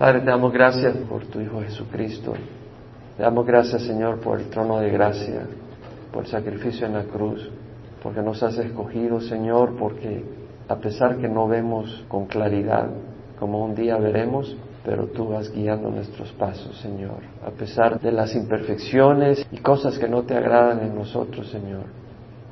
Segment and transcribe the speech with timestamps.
[0.00, 2.32] Padre, te damos gracias por tu Hijo Jesucristo.
[3.18, 5.42] Te damos gracias, Señor, por el trono de gracia,
[6.10, 7.50] por el sacrificio en la cruz,
[8.02, 10.24] porque nos has escogido, Señor, porque
[10.68, 12.88] a pesar que no vemos con claridad,
[13.38, 18.34] como un día veremos, pero tú vas guiando nuestros pasos, Señor, a pesar de las
[18.34, 21.84] imperfecciones y cosas que no te agradan en nosotros, Señor.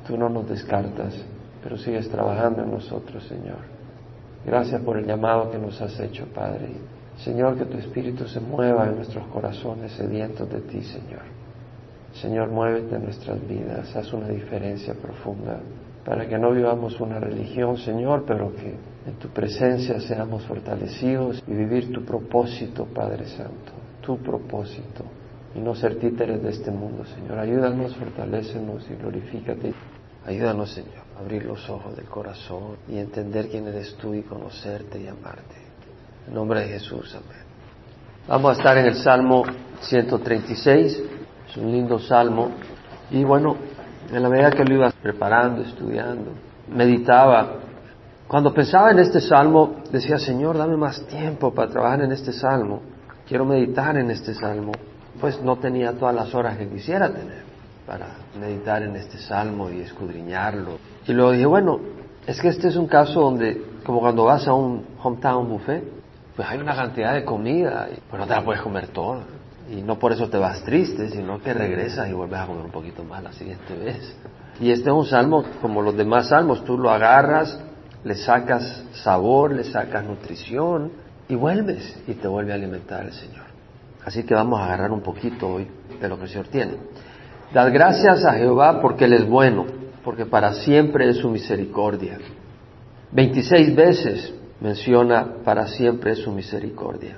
[0.05, 1.15] Tú no nos descartas,
[1.63, 3.57] pero sigues trabajando en nosotros, Señor.
[4.45, 6.98] Gracias por el llamado que nos has hecho, Padre.
[7.23, 11.23] Señor, que tu Espíritu se mueva en nuestros corazones sedientos de ti, Señor.
[12.13, 15.59] Señor, muévete en nuestras vidas, haz una diferencia profunda
[16.05, 18.73] para que no vivamos una religión, Señor, pero que
[19.05, 25.03] en tu presencia seamos fortalecidos y vivir tu propósito, Padre Santo, tu propósito,
[25.53, 27.37] y no ser títeres de este mundo, Señor.
[27.37, 29.73] Ayúdanos, fortalécenos y glorifícate.
[30.25, 35.01] Ayúdanos, Señor, a abrir los ojos del corazón y entender quién eres tú y conocerte
[35.01, 35.68] y amarte.
[36.29, 37.43] En nombre de Jesús, amén.
[38.27, 39.43] Vamos a estar en el Salmo
[39.81, 41.03] 136,
[41.49, 42.51] es un lindo salmo,
[43.09, 43.57] y bueno,
[44.11, 46.33] en la medida que lo iba preparando, estudiando,
[46.71, 47.53] meditaba,
[48.27, 52.83] cuando pensaba en este salmo, decía, Señor, dame más tiempo para trabajar en este salmo,
[53.27, 54.73] quiero meditar en este salmo,
[55.19, 57.41] pues no tenía todas las horas que quisiera tener
[57.87, 58.05] para
[58.39, 60.77] meditar en este salmo y escudriñarlo.
[61.07, 61.79] Y luego dije, bueno,
[62.27, 65.98] es que este es un caso donde, como cuando vas a un hometown buffet,
[66.39, 69.23] pues hay una cantidad de comida, y pues no te la puedes comer toda.
[69.69, 72.71] Y no por eso te vas triste, sino que regresas y vuelves a comer un
[72.71, 74.15] poquito más la siguiente vez.
[74.61, 77.59] Y este es un salmo como los demás salmos, tú lo agarras,
[78.05, 80.93] le sacas sabor, le sacas nutrición
[81.27, 83.47] y vuelves y te vuelve a alimentar el Señor.
[84.05, 85.67] Así que vamos a agarrar un poquito hoy
[85.99, 86.77] de lo que el Señor tiene.
[87.53, 89.65] Dad gracias a Jehová porque Él es bueno,
[90.05, 92.17] porque para siempre es su misericordia.
[93.11, 97.17] Veintiséis veces menciona para siempre su misericordia.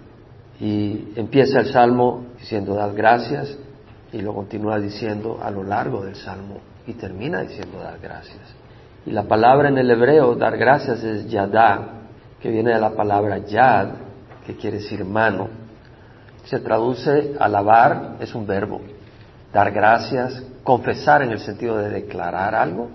[0.59, 3.57] Y empieza el salmo diciendo dad gracias
[4.13, 8.55] y lo continúa diciendo a lo largo del salmo y termina diciendo dar gracias.
[9.05, 12.01] Y la palabra en el hebreo dar gracias es yadá,
[12.39, 13.89] que viene de la palabra yad,
[14.45, 15.47] que quiere decir mano.
[16.45, 18.81] Se traduce alabar, es un verbo.
[19.53, 22.89] Dar gracias, confesar en el sentido de declarar algo,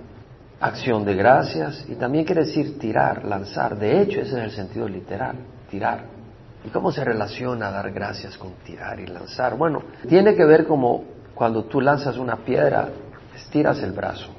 [0.61, 3.78] acción de gracias y también quiere decir tirar, lanzar.
[3.78, 5.37] De hecho, ese es el sentido literal,
[5.71, 6.05] tirar.
[6.65, 9.56] ¿Y cómo se relaciona dar gracias con tirar y lanzar?
[9.56, 12.89] Bueno, tiene que ver como cuando tú lanzas una piedra,
[13.37, 14.31] estiras el brazo.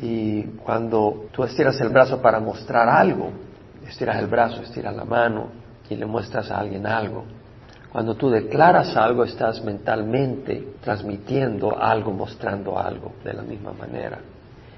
[0.00, 3.30] Y cuando tú estiras el brazo para mostrar algo,
[3.88, 5.48] estiras el brazo, estiras la mano
[5.88, 7.24] y le muestras a alguien algo.
[7.90, 14.18] Cuando tú declaras algo, estás mentalmente transmitiendo algo, mostrando algo de la misma manera.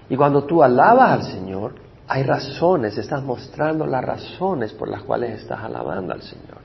[0.09, 1.75] Y cuando tú alabas al Señor,
[2.09, 6.59] hay razones, estás mostrando las razones por las cuales estás alabando al Señor,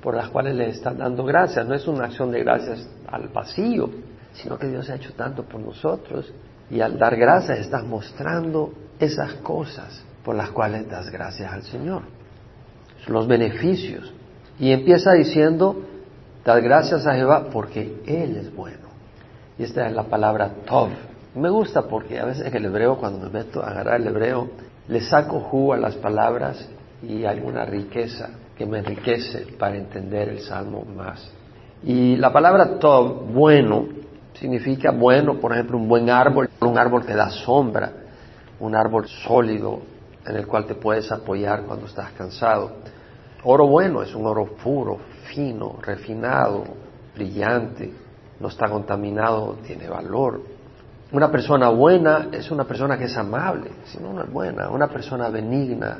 [0.00, 1.66] por las cuales le estás dando gracias.
[1.66, 3.90] No es una acción de gracias al vacío,
[4.32, 6.32] sino que Dios ha hecho tanto por nosotros
[6.70, 12.02] y al dar gracias estás mostrando esas cosas por las cuales das gracias al Señor.
[13.08, 14.12] Los beneficios.
[14.58, 15.76] Y empieza diciendo,
[16.44, 18.86] dar gracias a Jehová porque Él es bueno.
[19.58, 20.90] Y esta es la palabra Tov.
[21.36, 24.48] Me gusta porque a veces el hebreo, cuando me meto a agarrar el hebreo,
[24.88, 26.66] le saco jugo a las palabras
[27.02, 31.30] y hay una riqueza que me enriquece para entender el salmo más.
[31.82, 33.84] Y la palabra Tov, bueno,
[34.32, 37.92] significa bueno, por ejemplo, un buen árbol, un árbol que da sombra,
[38.58, 39.80] un árbol sólido
[40.26, 42.76] en el cual te puedes apoyar cuando estás cansado.
[43.44, 44.96] Oro bueno es un oro puro,
[45.34, 46.64] fino, refinado,
[47.14, 47.92] brillante,
[48.40, 50.55] no está contaminado, tiene valor.
[51.12, 54.68] Una persona buena es una persona que es amable, si no, no es buena.
[54.70, 55.98] Una persona benigna,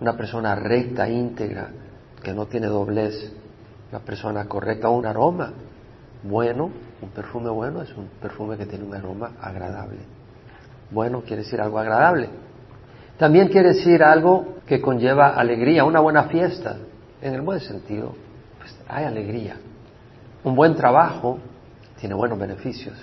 [0.00, 1.68] una persona recta, íntegra,
[2.22, 3.32] que no tiene doblez.
[3.90, 5.52] Una persona correcta, un aroma
[6.24, 6.70] bueno,
[7.02, 9.98] un perfume bueno es un perfume que tiene un aroma agradable.
[10.90, 12.30] Bueno quiere decir algo agradable.
[13.18, 16.78] También quiere decir algo que conlleva alegría, una buena fiesta,
[17.20, 18.14] en el buen sentido,
[18.58, 19.56] pues hay alegría.
[20.42, 21.38] Un buen trabajo
[22.00, 22.96] tiene buenos beneficios.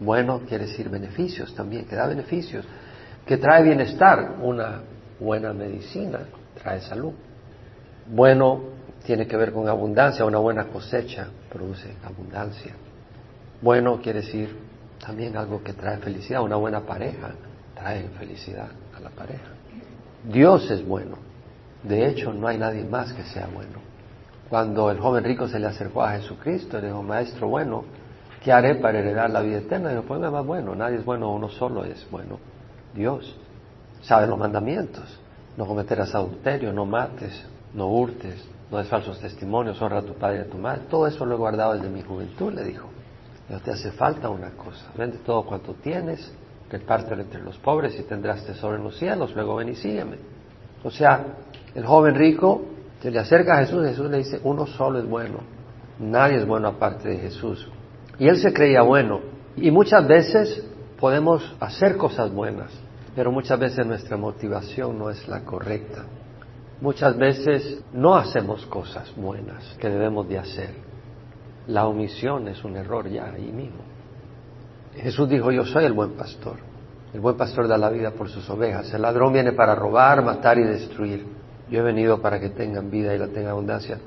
[0.00, 2.64] Bueno quiere decir beneficios también, que da beneficios,
[3.26, 4.36] que trae bienestar.
[4.42, 4.80] Una
[5.18, 6.20] buena medicina
[6.60, 7.12] trae salud.
[8.06, 12.72] Bueno tiene que ver con abundancia, una buena cosecha produce abundancia.
[13.62, 14.56] Bueno quiere decir
[15.04, 17.30] también algo que trae felicidad, una buena pareja
[17.74, 19.52] trae felicidad a la pareja.
[20.24, 21.16] Dios es bueno.
[21.82, 23.78] De hecho, no hay nadie más que sea bueno.
[24.50, 27.84] Cuando el joven rico se le acercó a Jesucristo, le dijo, Maestro bueno,
[28.42, 29.90] ¿qué haré para heredar la vida eterna?
[29.90, 32.38] Y dijo, pues más bueno, nadie es bueno, uno solo es bueno.
[32.94, 33.36] Dios
[34.02, 35.20] sabe los mandamientos.
[35.56, 37.44] No cometerás adulterio, no mates,
[37.74, 40.82] no hurtes, no es falsos testimonios, honra a tu padre y a tu madre.
[40.88, 42.88] Todo eso lo he guardado desde mi juventud, le dijo.
[43.48, 44.86] Pero te hace falta una cosa.
[44.96, 46.32] Vende todo cuanto tienes,
[46.70, 49.34] repártelo entre los pobres y tendrás tesoro en los cielos.
[49.34, 50.18] Luego ven y sígueme.
[50.84, 51.24] O sea,
[51.74, 52.62] el joven rico
[53.02, 55.38] se le acerca a Jesús Jesús le dice, uno solo es bueno.
[55.98, 57.68] Nadie es bueno aparte de Jesús.
[58.20, 59.20] Y él se creía bueno.
[59.56, 60.62] Y muchas veces
[61.00, 62.70] podemos hacer cosas buenas,
[63.16, 66.04] pero muchas veces nuestra motivación no es la correcta.
[66.82, 70.70] Muchas veces no hacemos cosas buenas que debemos de hacer.
[71.66, 73.82] La omisión es un error ya ahí mismo.
[74.96, 76.56] Jesús dijo, yo soy el buen pastor.
[77.14, 78.92] El buen pastor da la vida por sus ovejas.
[78.92, 81.26] El ladrón viene para robar, matar y destruir.
[81.70, 83.98] Yo he venido para que tengan vida y la tengan abundancia.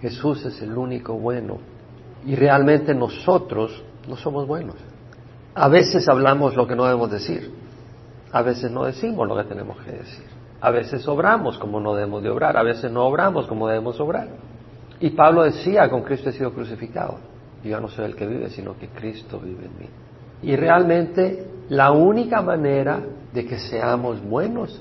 [0.00, 1.58] Jesús es el único bueno.
[2.26, 4.76] Y realmente nosotros no somos buenos.
[5.54, 7.52] A veces hablamos lo que no debemos decir.
[8.32, 10.24] A veces no decimos lo que tenemos que decir.
[10.60, 14.28] A veces obramos como no debemos de obrar, a veces no obramos como debemos obrar.
[15.00, 17.18] Y Pablo decía, con Cristo he sido crucificado.
[17.64, 19.88] Yo no soy el que vive, sino que Cristo vive en mí.
[20.42, 23.00] Y realmente la única manera
[23.32, 24.80] de que seamos buenos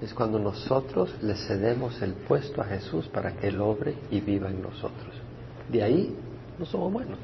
[0.00, 4.50] es cuando nosotros le cedemos el puesto a Jesús para que Él obre y viva
[4.50, 5.14] en nosotros.
[5.70, 6.16] De ahí
[6.58, 7.18] no somos buenos.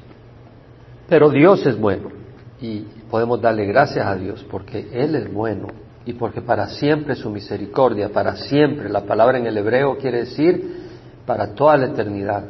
[1.07, 2.09] Pero Dios es bueno
[2.59, 5.67] y podemos darle gracias a Dios porque Él es bueno
[6.05, 10.89] y porque para siempre su misericordia, para siempre, la palabra en el hebreo quiere decir
[11.25, 12.45] para toda la eternidad,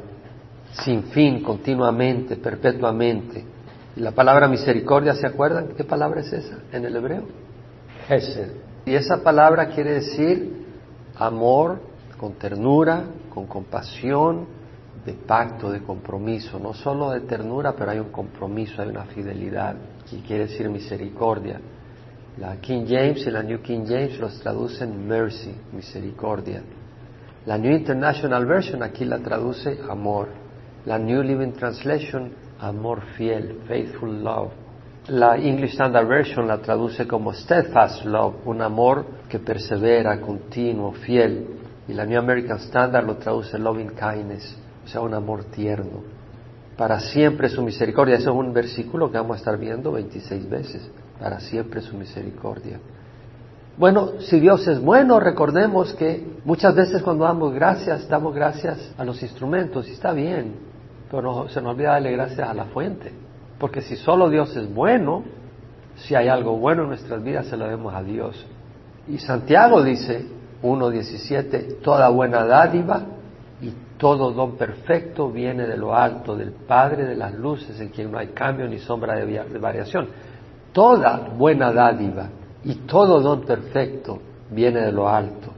[0.84, 3.44] sin fin, continuamente, perpetuamente.
[3.96, 5.70] Y la palabra misericordia, ¿se acuerdan?
[5.76, 7.24] ¿Qué palabra es esa en el hebreo?
[8.08, 8.52] Hesed.
[8.86, 10.66] Y esa palabra quiere decir
[11.18, 11.82] amor
[12.18, 13.04] con ternura,
[13.34, 14.48] con compasión,
[15.06, 19.76] de pacto, de compromiso, no solo de ternura, pero hay un compromiso, hay una fidelidad,
[20.12, 21.60] y quiere decir misericordia.
[22.38, 26.62] La King James y la New King James los traducen mercy, misericordia.
[27.46, 30.30] La New International Version aquí la traduce amor.
[30.86, 34.52] La New Living Translation, amor fiel, faithful love.
[35.08, 41.48] La English Standard Version la traduce como steadfast love, un amor que persevera, continuo, fiel.
[41.88, 44.58] Y la New American Standard lo traduce loving kindness,
[44.92, 46.04] sea, un amor tierno.
[46.78, 48.16] Para siempre su misericordia.
[48.16, 50.90] Eso es un versículo que vamos a estar viendo 26 veces
[51.20, 52.80] para siempre su misericordia.
[53.78, 59.06] Bueno, si Dios es bueno, recordemos que muchas veces cuando damos gracias, damos gracias a
[59.06, 60.56] los instrumentos y está bien,
[61.10, 63.12] pero se nos olvida darle gracias a la fuente.
[63.60, 65.24] Porque si solo Dios es bueno,
[65.96, 68.46] si hay algo bueno en nuestras vidas, se lo debemos a Dios.
[69.08, 70.26] Y Santiago dice,
[70.64, 73.06] 1.17, toda buena dádiva
[74.02, 78.18] todo don perfecto viene de lo alto, del Padre de las luces, en quien no
[78.18, 80.08] hay cambio ni sombra de variación.
[80.74, 82.28] Toda buena dádiva
[82.64, 84.20] y todo don perfecto
[84.50, 85.52] viene de lo alto.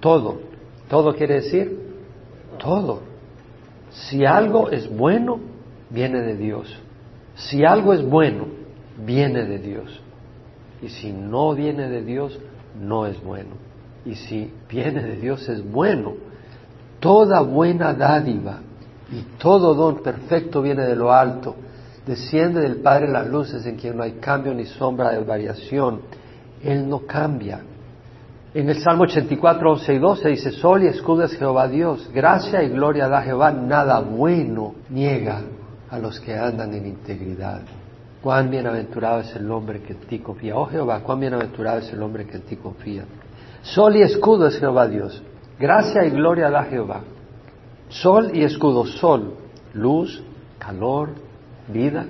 [0.00, 0.40] Todo.
[0.88, 1.80] Todo quiere decir
[2.58, 3.00] todo.
[3.90, 5.38] Si algo es bueno,
[5.90, 6.74] viene de Dios.
[7.34, 8.46] Si algo es bueno,
[9.04, 10.00] viene de Dios.
[10.80, 12.38] Y si no viene de Dios,
[12.80, 13.50] no es bueno.
[14.06, 16.31] Y si viene de Dios, es bueno.
[17.02, 18.60] Toda buena dádiva
[19.10, 21.54] y todo don perfecto viene de lo alto
[22.06, 26.00] desciende del Padre las luces en quien no hay cambio ni sombra de variación.
[26.62, 27.60] Él no cambia.
[28.54, 32.62] En el Salmo 84, 11 y 12 dice, Sol y escudo es Jehová Dios, gracia
[32.62, 35.42] y gloria da Jehová, nada bueno niega
[35.88, 37.62] a los que andan en integridad.
[38.22, 40.56] Cuán bienaventurado es el hombre que en ti confía.
[40.56, 43.04] Oh Jehová, cuán bienaventurado es el hombre que en ti confía.
[43.62, 45.22] Sol y escudo es Jehová Dios,
[45.62, 47.02] gracia y gloria da Jehová.
[47.88, 49.34] Sol y escudo, sol,
[49.74, 50.20] luz,
[50.58, 51.10] calor,
[51.68, 52.04] vida,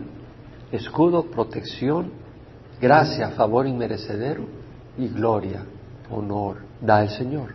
[0.71, 2.13] escudo, protección,
[2.81, 4.47] gracia, favor inmerecedero
[4.97, 5.67] y gloria,
[6.11, 7.55] honor da el Señor.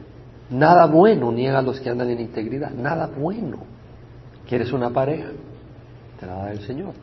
[0.51, 3.57] Nada bueno niega a los que andan en integridad, nada bueno.
[4.47, 5.29] ¿Quieres una pareja?
[6.19, 6.93] Te la va a dar el Señor.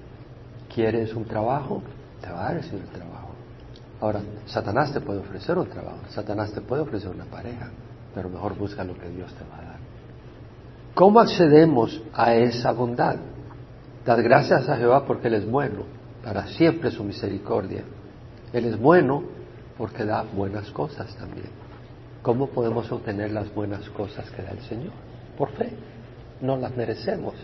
[0.72, 1.82] ¿Quieres un trabajo?
[2.20, 3.30] Te va a dar el Señor el trabajo.
[4.00, 7.70] Ahora, Satanás te puede ofrecer un trabajo, Satanás te puede ofrecer una pareja,
[8.14, 9.78] pero mejor busca lo que Dios te va a dar.
[10.94, 13.16] ¿Cómo accedemos a esa bondad?
[14.06, 15.82] Dad gracias a Jehová porque Él es bueno,
[16.22, 17.82] para siempre su misericordia.
[18.52, 19.22] Él es bueno
[19.76, 21.48] porque da buenas cosas también.
[22.22, 24.92] ¿Cómo podemos obtener las buenas cosas que da el Señor?
[25.36, 25.72] Por fe.
[26.40, 27.34] No las merecemos.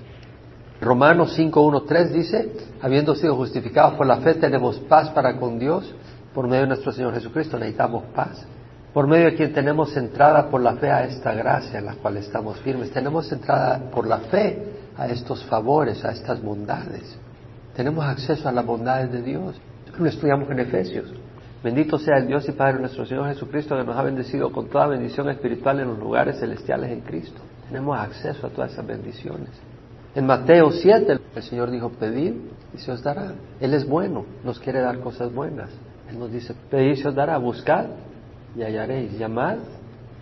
[0.80, 5.94] Romanos 5.1.3 dice, habiendo sido justificados por la fe, tenemos paz para con Dios
[6.32, 7.58] por medio de nuestro Señor Jesucristo.
[7.58, 8.46] Necesitamos paz.
[8.92, 12.16] Por medio de quien tenemos entrada por la fe a esta gracia en la cual
[12.16, 12.90] estamos firmes.
[12.90, 14.58] Tenemos entrada por la fe
[14.96, 17.16] a estos favores, a estas bondades.
[17.76, 19.60] Tenemos acceso a las bondades de Dios.
[19.96, 21.12] Lo estudiamos en Efesios.
[21.62, 24.88] Bendito sea el Dios y Padre nuestro Señor Jesucristo que nos ha bendecido con toda
[24.88, 27.40] bendición espiritual en los lugares celestiales en Cristo.
[27.68, 29.50] Tenemos acceso a todas esas bendiciones.
[30.16, 32.32] En Mateo 7 el Señor dijo, pedid
[32.74, 33.34] y se os dará.
[33.60, 35.70] Él es bueno, nos quiere dar cosas buenas.
[36.08, 37.86] Él nos dice, pedid y se os dará, buscad
[38.56, 39.58] y hallaréis, llamad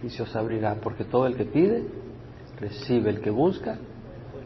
[0.03, 1.85] y se os abrirá, porque todo el que pide,
[2.61, 3.79] recibe, el que busca,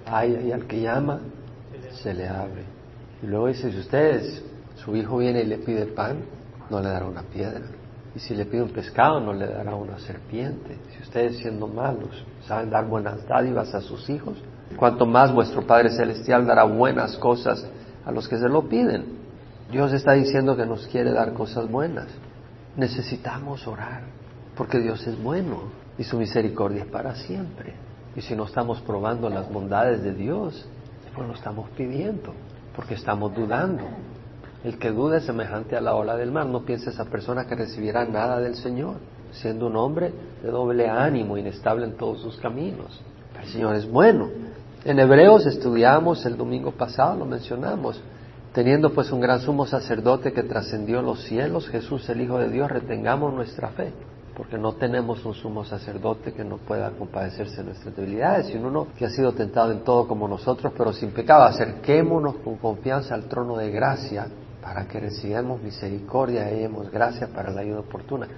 [0.06, 1.20] hay, y al que llama,
[2.02, 2.64] se le abre.
[3.22, 4.42] Y luego dice, si ustedes,
[4.76, 6.18] su hijo viene y le pide pan,
[6.70, 7.62] no le dará una piedra.
[8.14, 10.76] Y si le pide un pescado, no le dará una serpiente.
[10.94, 14.36] Si ustedes siendo malos saben dar buenas dádivas a sus hijos,
[14.76, 17.66] cuanto más vuestro Padre Celestial dará buenas cosas
[18.04, 19.04] a los que se lo piden.
[19.70, 22.08] Dios está diciendo que nos quiere dar cosas buenas.
[22.76, 24.02] Necesitamos orar,
[24.56, 25.64] porque Dios es bueno
[25.98, 27.74] y su misericordia es para siempre.
[28.16, 30.66] Y si no estamos probando las bondades de Dios,
[31.14, 32.32] pues lo estamos pidiendo,
[32.74, 33.84] porque estamos dudando.
[34.64, 36.46] El que duda es semejante a la ola del mar.
[36.46, 38.96] No piense esa persona que recibirá nada del Señor,
[39.32, 40.12] siendo un hombre
[40.42, 43.00] de doble ánimo, inestable en todos sus caminos.
[43.42, 44.28] El Señor es bueno.
[44.84, 48.00] En Hebreos estudiamos el domingo pasado, lo mencionamos.
[48.52, 52.70] Teniendo pues un gran sumo sacerdote que trascendió los cielos, Jesús el Hijo de Dios,
[52.70, 53.94] retengamos nuestra fe,
[54.36, 58.88] porque no tenemos un sumo sacerdote que no pueda compadecerse de nuestras debilidades, sino uno
[58.98, 61.44] que ha sido tentado en todo como nosotros, pero sin pecado.
[61.44, 64.26] Acerquémonos con confianza al trono de gracia
[64.60, 68.28] para que recibamos misericordia y hallemos gracia para la ayuda oportuna.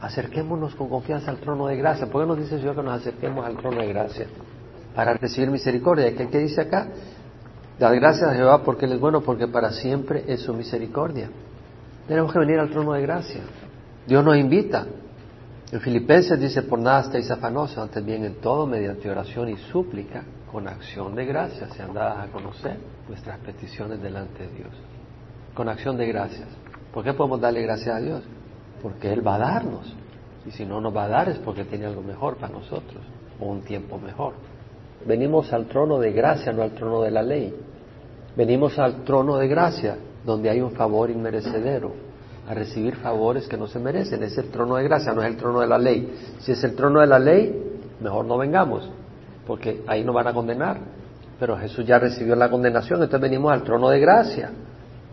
[0.00, 2.06] Acerquémonos con confianza al trono de gracia.
[2.06, 4.26] ¿Por qué nos dice Señor que nos acerquemos al trono de gracia?
[4.94, 6.14] Para recibir misericordia.
[6.14, 6.86] ¿Qué, qué dice acá?
[7.78, 11.30] Dar gracias a Jehová porque Él es bueno, porque para siempre es su misericordia.
[12.06, 13.40] Tenemos que venir al trono de gracia.
[14.06, 14.86] Dios nos invita.
[15.72, 20.22] En Filipenses dice, por nada estáis afanosos, antes bien en todo, mediante oración y súplica,
[20.52, 22.76] con acción de gracias, sean dadas a conocer
[23.08, 24.70] vuestras peticiones delante de Dios
[25.54, 26.48] con acción de gracias.
[26.92, 28.22] ¿Por qué podemos darle gracias a Dios?
[28.82, 29.94] Porque Él va a darnos.
[30.44, 33.02] Y si no nos va a dar es porque tiene algo mejor para nosotros,
[33.40, 34.34] o un tiempo mejor.
[35.06, 37.54] Venimos al trono de gracia, no al trono de la ley.
[38.36, 41.92] Venimos al trono de gracia, donde hay un favor inmerecedero,
[42.48, 44.22] a recibir favores que no se merecen.
[44.22, 46.14] Es el trono de gracia, no es el trono de la ley.
[46.40, 47.54] Si es el trono de la ley,
[48.00, 48.90] mejor no vengamos,
[49.46, 50.78] porque ahí nos van a condenar.
[51.38, 54.50] Pero Jesús ya recibió la condenación, entonces venimos al trono de gracia.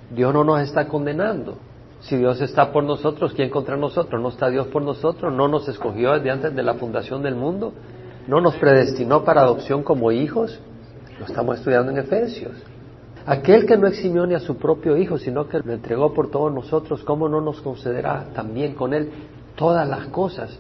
[0.10, 1.58] Dios no nos está condenando.
[2.02, 4.20] Si Dios está por nosotros, ¿quién contra nosotros?
[4.22, 5.32] ¿No está Dios por nosotros?
[5.32, 7.74] ¿No nos escogió desde antes de la fundación del mundo?
[8.28, 10.60] ¿No nos predestinó para adopción como hijos?
[11.20, 12.54] Lo estamos estudiando en Efesios.
[13.26, 16.52] Aquel que no eximió ni a su propio Hijo, sino que lo entregó por todos
[16.52, 19.12] nosotros, ¿cómo no nos concederá también con Él
[19.56, 20.58] todas las cosas?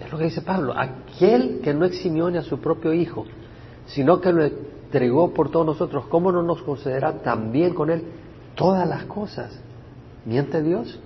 [0.00, 0.72] Es lo que dice Pablo.
[0.76, 3.26] Aquel que no eximió ni a su propio Hijo,
[3.86, 8.04] sino que lo entregó por todos nosotros, ¿cómo no nos concederá también con Él
[8.54, 9.58] todas las cosas.
[10.24, 10.98] ¿Miente Dios?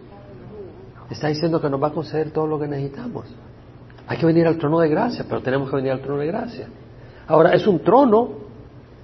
[1.10, 3.26] Está diciendo que nos va a conceder todo lo que necesitamos.
[4.08, 6.68] Hay que venir al trono de gracia, pero tenemos que venir al trono de gracia.
[7.26, 8.28] Ahora, es un trono,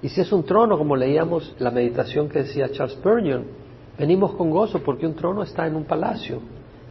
[0.01, 3.43] y si es un trono, como leíamos la meditación que decía Charles Spurgeon,
[3.97, 6.39] venimos con gozo porque un trono está en un palacio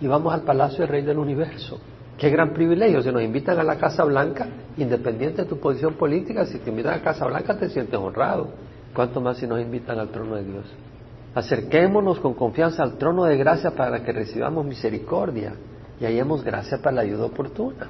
[0.01, 1.79] y vamos al palacio del Rey del Universo.
[2.19, 3.03] Qué gran privilegio.
[3.03, 6.95] Si nos invitan a la Casa Blanca, independiente de tu posición política, si te invitan
[6.95, 8.49] a la Casa Blanca te sientes honrado.
[8.95, 10.65] ¿Cuánto más si nos invitan al trono de Dios?
[11.35, 15.55] Acerquémonos con confianza al trono de gracia para que recibamos misericordia
[16.01, 17.89] y hallemos gracia para la ayuda oportuna.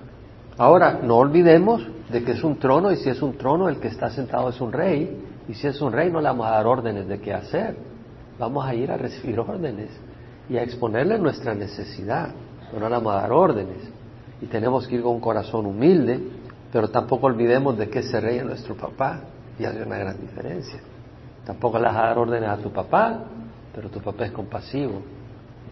[0.58, 3.88] Ahora, no olvidemos de que es un trono y si es un trono el que
[3.88, 5.18] está sentado es un rey
[5.48, 7.76] y si es un rey no le vamos a dar órdenes de qué hacer.
[8.38, 9.90] Vamos a ir a recibir órdenes
[10.48, 12.28] y a exponerle nuestra necesidad,
[12.72, 13.90] no le vamos a dar órdenes.
[14.40, 16.20] Y tenemos que ir con un corazón humilde,
[16.72, 19.20] pero tampoco olvidemos de que ese rey es nuestro papá
[19.58, 20.80] y hay una gran diferencia.
[21.46, 23.24] Tampoco le vas a dar órdenes a tu papá,
[23.74, 25.00] pero tu papá es compasivo,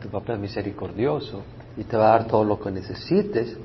[0.01, 1.43] tu papá es misericordioso
[1.81, 3.57] y te va a dar todo lo que necesites.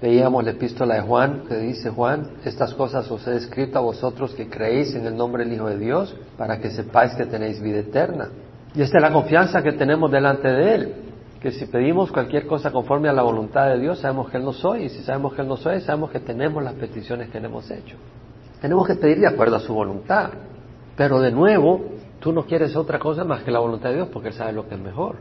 [0.00, 4.32] Veíamos la epístola de Juan que dice Juan, estas cosas os he escrito a vosotros
[4.34, 7.80] que creéis en el nombre del Hijo de Dios para que sepáis que tenéis vida
[7.80, 8.28] eterna.
[8.76, 10.94] Y esta es la confianza que tenemos delante de Él,
[11.40, 14.52] que si pedimos cualquier cosa conforme a la voluntad de Dios, sabemos que Él no
[14.52, 17.46] soy, y si sabemos que Él no soy, sabemos que tenemos las peticiones que le
[17.46, 17.96] hemos hecho.
[18.60, 20.30] Tenemos que pedir de acuerdo a su voluntad.
[20.96, 21.80] Pero de nuevo,
[22.20, 24.68] tú no quieres otra cosa más que la voluntad de Dios porque Él sabe lo
[24.68, 25.16] que es mejor.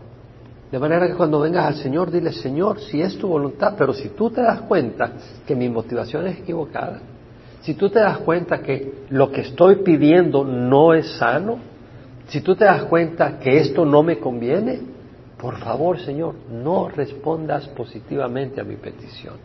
[0.71, 4.09] De manera que cuando vengas al Señor, dile, Señor, si es tu voluntad, pero si
[4.09, 5.11] tú te das cuenta
[5.45, 7.01] que mi motivación es equivocada,
[7.61, 11.59] si tú te das cuenta que lo que estoy pidiendo no es sano,
[12.27, 14.79] si tú te das cuenta que esto no me conviene,
[15.37, 19.35] por favor, Señor, no respondas positivamente a mi petición,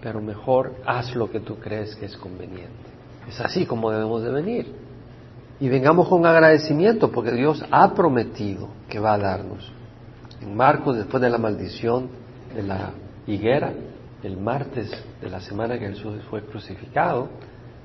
[0.00, 2.70] pero mejor haz lo que tú crees que es conveniente.
[3.28, 4.66] Es así como debemos de venir
[5.60, 9.70] y vengamos con agradecimiento porque Dios ha prometido que va a darnos.
[10.42, 12.08] En Marcos, después de la maldición
[12.54, 12.90] de la
[13.26, 13.72] higuera,
[14.22, 17.28] el martes de la semana que Jesús fue crucificado,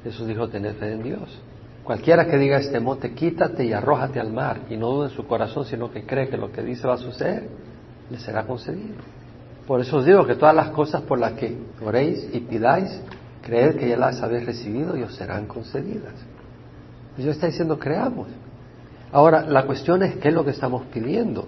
[0.03, 1.41] Jesús dijo, tener fe en Dios.
[1.83, 5.25] Cualquiera que diga este monte, quítate y arrójate al mar, y no dude en su
[5.25, 7.47] corazón, sino que cree que lo que dice va a suceder,
[8.09, 8.95] le será concedido.
[9.65, 13.01] Por eso os digo que todas las cosas por las que oréis y pidáis,
[13.41, 16.13] creed que ya las habéis recibido y os serán concedidas.
[17.17, 18.27] Dios está diciendo, creamos.
[19.11, 21.47] Ahora, la cuestión es qué es lo que estamos pidiendo.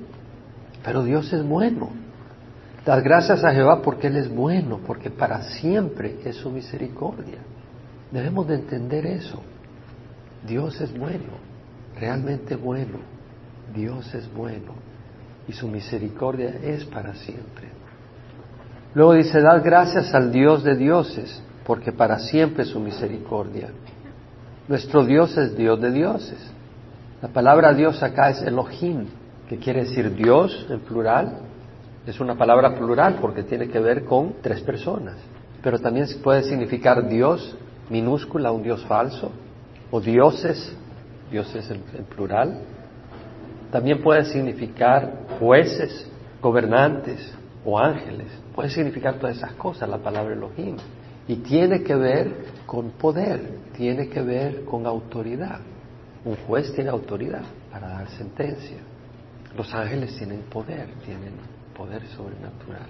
[0.90, 1.90] Pero Dios es bueno.
[2.84, 7.38] Dad gracias a Jehová porque Él es bueno, porque para siempre es su misericordia.
[8.12, 9.40] Debemos de entender eso.
[10.48, 11.38] Dios es bueno,
[11.96, 12.98] realmente bueno.
[13.72, 14.74] Dios es bueno
[15.48, 17.68] y su misericordia es para siempre.
[18.96, 23.70] Luego dice, dad gracias al Dios de dioses, porque para siempre es su misericordia.
[24.68, 26.52] Nuestro Dios es Dios de dioses.
[27.22, 29.06] La palabra Dios acá es Elohim,
[29.50, 31.40] que quiere decir Dios en plural.
[32.06, 35.16] Es una palabra plural porque tiene que ver con tres personas.
[35.64, 37.58] Pero también puede significar Dios
[37.90, 39.32] minúscula, un Dios falso,
[39.90, 40.76] o dioses,
[41.32, 42.62] dioses en, en plural.
[43.72, 46.08] También puede significar jueces,
[46.42, 47.34] gobernantes
[47.66, 48.28] o ángeles.
[48.54, 50.78] Puede significar todas esas cosas la palabra Elohim.
[51.28, 52.36] Y tiene que ver
[52.68, 55.60] con poder, tiene que ver con autoridad.
[56.24, 58.78] Un juez tiene autoridad para dar sentencia.
[59.58, 61.34] Los ángeles tienen poder, tienen
[61.76, 62.88] poder sobrenatural.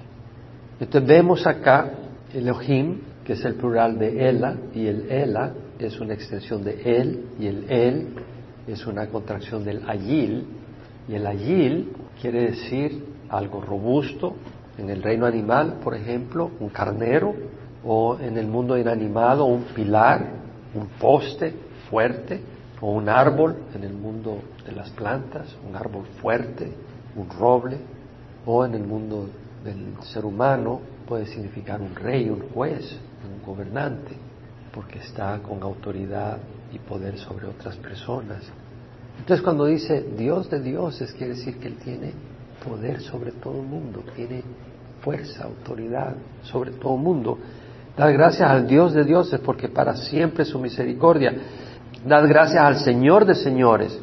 [0.79, 1.91] Entonces vemos acá
[2.33, 7.25] Elohim, que es el plural de Ela, y el Ela es una extensión de Él,
[7.39, 8.07] y el Él
[8.67, 10.45] es una contracción del Ayil,
[11.07, 14.35] y el Ayil quiere decir algo robusto,
[14.77, 17.33] en el reino animal, por ejemplo, un carnero,
[17.83, 20.25] o en el mundo inanimado, un pilar,
[20.73, 21.53] un poste
[21.89, 22.41] fuerte,
[22.81, 26.69] o un árbol en el mundo de las plantas, un árbol fuerte,
[27.15, 27.77] un roble,
[28.45, 29.29] o en el mundo
[29.63, 34.11] del ser humano puede significar un rey, un juez, un gobernante,
[34.73, 36.37] porque está con autoridad
[36.71, 38.43] y poder sobre otras personas.
[39.17, 42.11] Entonces cuando dice Dios de dioses, quiere decir que Él tiene
[42.67, 44.43] poder sobre todo el mundo, tiene
[45.01, 47.37] fuerza, autoridad sobre todo el mundo.
[47.97, 51.33] Dad gracias al Dios de dioses porque para siempre su misericordia.
[52.05, 53.99] Dad gracias al Señor de señores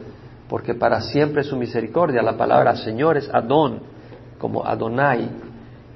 [0.49, 2.23] porque para siempre su misericordia.
[2.23, 3.81] La palabra Señor es Adón,
[4.39, 5.29] como Adonai,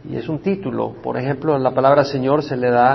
[0.09, 0.95] y es un título.
[1.03, 2.95] Por ejemplo, la palabra Señor se le da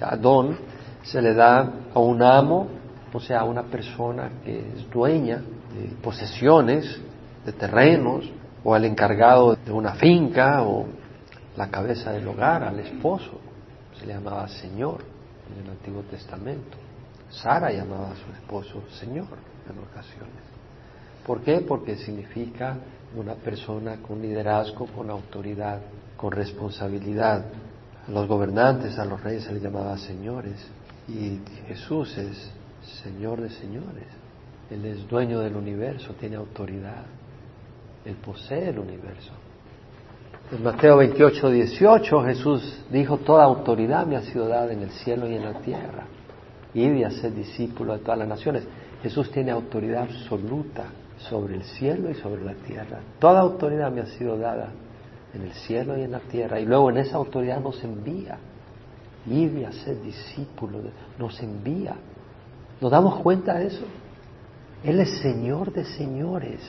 [0.00, 0.56] a Adón,
[1.02, 2.68] se le da a un amo,
[3.12, 7.00] o sea, a una persona que es dueña de posesiones,
[7.44, 8.30] de terrenos,
[8.64, 10.86] o al encargado de una finca, o
[11.56, 13.40] la cabeza del hogar, al esposo.
[13.98, 15.00] Se le llamaba Señor
[15.50, 16.76] en el Antiguo Testamento.
[17.28, 19.26] Sara llamaba a su esposo Señor
[19.68, 20.51] en ocasiones.
[21.26, 21.60] ¿Por qué?
[21.60, 22.76] Porque significa
[23.16, 25.80] una persona con liderazgo, con autoridad,
[26.16, 27.44] con responsabilidad.
[28.08, 30.66] A los gobernantes, a los reyes se les llamaba señores.
[31.08, 32.50] Y Jesús es
[33.02, 34.06] Señor de señores.
[34.70, 37.04] Él es dueño del universo, tiene autoridad.
[38.04, 39.32] Él posee el universo.
[40.50, 45.28] En Mateo 28, 18 Jesús dijo, toda autoridad me ha sido dada en el cielo
[45.28, 46.06] y en la tierra.
[46.74, 48.64] Y a ser discípulo de todas las naciones.
[49.02, 50.84] Jesús tiene autoridad absoluta
[51.28, 53.00] sobre el cielo y sobre la tierra.
[53.18, 54.70] Toda autoridad me ha sido dada
[55.34, 56.60] en el cielo y en la tierra.
[56.60, 58.38] Y luego en esa autoridad nos envía.
[59.26, 60.80] Y a ser discípulo,
[61.18, 61.94] nos envía.
[62.80, 63.84] ¿Nos damos cuenta de eso?
[64.82, 66.60] Él es Señor de señores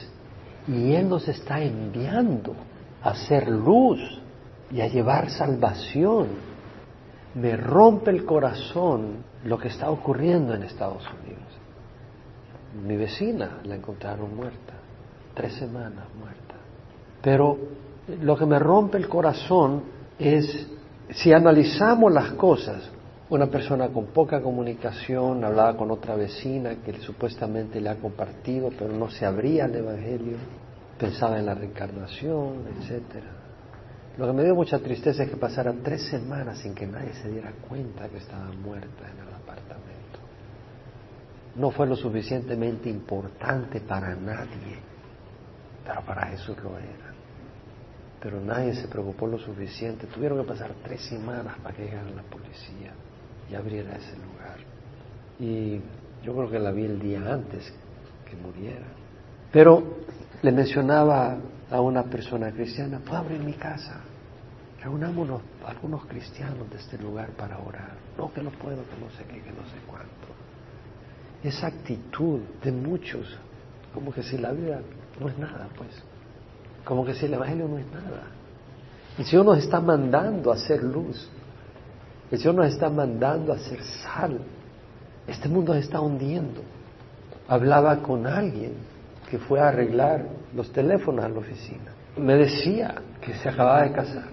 [0.68, 2.56] y Él nos está enviando
[3.02, 4.00] a hacer luz
[4.72, 6.28] y a llevar salvación.
[7.34, 11.63] Me rompe el corazón lo que está ocurriendo en Estados Unidos.
[12.74, 14.74] Mi vecina la encontraron muerta,
[15.34, 16.56] tres semanas muerta.
[17.22, 17.58] Pero
[18.22, 19.84] lo que me rompe el corazón
[20.18, 20.68] es,
[21.12, 22.90] si analizamos las cosas,
[23.30, 28.94] una persona con poca comunicación hablaba con otra vecina que supuestamente le ha compartido, pero
[28.94, 30.38] no se abría al Evangelio,
[31.00, 33.32] pensaba en la reencarnación, etcétera.
[34.18, 37.30] Lo que me dio mucha tristeza es que pasaran tres semanas sin que nadie se
[37.30, 40.03] diera cuenta que estaba muerta en el apartamento.
[41.56, 44.80] No fue lo suficientemente importante para nadie,
[45.86, 47.14] pero para Jesús lo era.
[48.20, 50.08] Pero nadie se preocupó lo suficiente.
[50.08, 52.94] Tuvieron que pasar tres semanas para que llegara la policía
[53.50, 54.58] y abriera ese lugar.
[55.40, 55.82] Y
[56.24, 57.72] yo creo que la vi el día antes
[58.26, 58.88] que muriera.
[59.52, 59.98] Pero
[60.42, 61.38] le mencionaba
[61.70, 64.02] a una persona cristiana, puedo abrir mi casa.
[64.82, 67.92] Reunámonos algunos cristianos de este lugar para orar.
[68.18, 70.28] No que no puedo, que no sé qué, que no sé cuánto.
[71.44, 73.28] Esa actitud de muchos,
[73.94, 74.80] como que si la vida
[75.20, 75.90] no es nada, pues.
[76.86, 78.24] Como que si el Evangelio no es nada.
[79.18, 81.30] El Señor nos está mandando a hacer luz.
[82.32, 84.40] El Señor nos está mandando a hacer sal.
[85.28, 86.62] Este mundo se está hundiendo.
[87.48, 88.74] Hablaba con alguien
[89.30, 90.26] que fue a arreglar
[90.56, 91.92] los teléfonos a la oficina.
[92.18, 94.26] Me decía que se acababa de casar.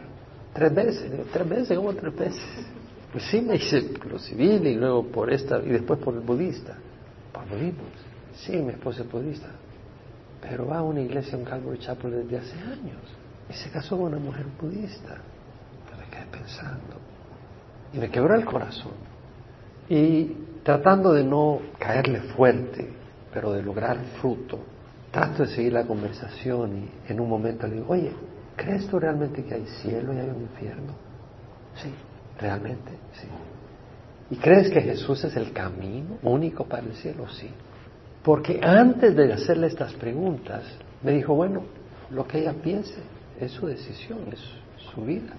[0.53, 1.12] Tres veces.
[1.33, 2.66] Tres veces, ¿cómo tres veces?
[3.12, 6.77] Pues sí, me hice lo civil y luego por esta, y después por el budista.
[7.48, 7.85] Budismo.
[8.35, 9.48] Sí, mi esposa es budista.
[10.40, 13.00] Pero va a una iglesia, un Calvary Chapel desde hace años.
[13.48, 15.16] Y se casó con una mujer budista.
[15.90, 16.96] Yo me quedé pensando.
[17.92, 18.92] Y me quebró el corazón.
[19.88, 22.88] Y tratando de no caerle fuerte,
[23.33, 24.61] pero de lograr fruto,
[25.11, 28.12] trato de seguir la conversación y en un momento le digo, oye,
[28.57, 30.94] ¿crees tú realmente que hay cielo y hay un infierno?
[31.76, 31.92] Sí,
[32.38, 33.26] realmente, sí.
[34.31, 37.29] ¿Y crees que Jesús es el camino único para el cielo?
[37.29, 37.51] Sí.
[38.23, 40.62] Porque antes de hacerle estas preguntas,
[41.03, 41.64] me dijo, bueno,
[42.11, 43.01] lo que ella piense
[43.40, 44.40] es su decisión, es
[44.93, 45.35] su vida.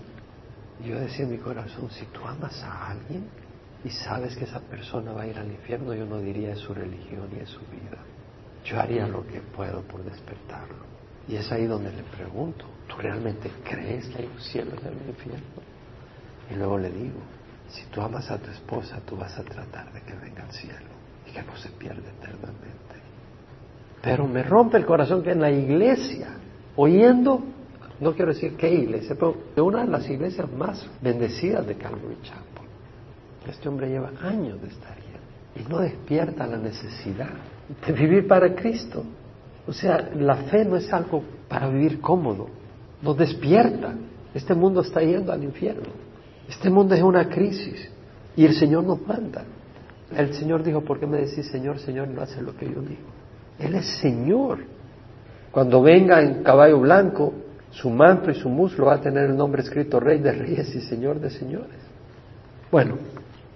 [0.83, 3.25] Y yo decía en mi corazón, si tú amas a alguien
[3.83, 6.73] y sabes que esa persona va a ir al infierno, yo no diría es su
[6.73, 7.97] religión y es su vida.
[8.65, 10.91] Yo haría lo que puedo por despertarlo.
[11.27, 15.09] Y es ahí donde le pregunto, ¿tú realmente crees que hay un cielo y un
[15.09, 15.45] infierno?
[16.49, 17.19] Y luego le digo,
[17.71, 20.91] si tú amas a tu esposa, tú vas a tratar de que venga al cielo
[21.27, 22.95] y que no se pierda eternamente.
[24.01, 26.35] Pero me rompe el corazón que en la iglesia,
[26.75, 27.43] oyendo,
[27.99, 32.17] no quiero decir qué iglesia, pero de una de las iglesias más bendecidas de Calvary
[32.23, 32.67] Chapel,
[33.47, 35.11] este hombre lleva años de estar ahí
[35.55, 37.29] y no despierta la necesidad
[37.85, 39.03] de vivir para Cristo.
[39.67, 42.47] O sea, la fe no es algo para vivir cómodo,
[43.01, 43.93] nos despierta.
[44.33, 45.89] Este mundo está yendo al infierno.
[46.51, 47.89] Este mundo es una crisis
[48.35, 49.43] y el Señor nos manda.
[50.15, 53.07] El Señor dijo, ¿por qué me decís Señor, Señor, no hace lo que yo digo?
[53.57, 54.59] Él es Señor.
[55.49, 57.33] Cuando venga en caballo blanco,
[57.69, 60.81] su manto y su muslo va a tener el nombre escrito Rey de Reyes y
[60.81, 61.79] Señor de Señores.
[62.69, 62.95] Bueno,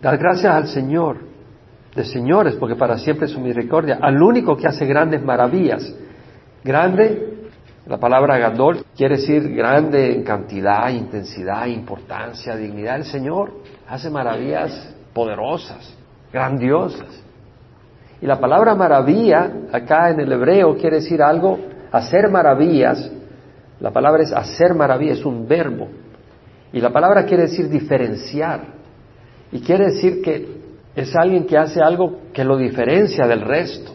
[0.02, 1.18] dar gracias al Señor
[1.94, 5.96] de señores, porque para siempre es su misericordia, al único que hace grandes maravillas.
[6.64, 7.35] Grande,
[7.88, 12.96] la palabra Gadol quiere decir grande en cantidad, intensidad, importancia, dignidad.
[12.96, 13.54] El Señor
[13.88, 15.96] hace maravillas poderosas,
[16.34, 17.24] grandiosas.
[18.22, 21.60] Y la palabra maravilla, acá en el hebreo, quiere decir algo,
[21.92, 23.12] hacer maravillas.
[23.80, 25.88] La palabra es hacer maravillas, es un verbo.
[26.74, 28.62] Y la palabra quiere decir diferenciar.
[29.52, 30.56] Y quiere decir que
[30.96, 33.95] es alguien que hace algo que lo diferencia del resto,